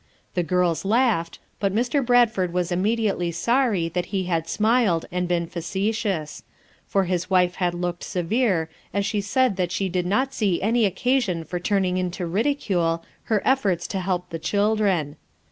[0.33, 2.03] The girls laughed, but Mr.
[2.03, 6.41] Bradford was immediately sorry that he had smiled and been facetious;
[6.87, 10.85] for his wife had looked severe as she said that she did not see any
[10.85, 15.17] occasion for turning into ridicule her efforts to help the children.